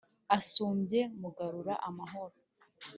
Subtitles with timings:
[0.37, 2.37] usumbye mugarura amahoro